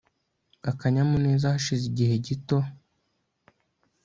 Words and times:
akanyamuneza 0.71 1.45
hashize 1.55 1.83
igihe 1.91 2.15
gito 2.25 2.57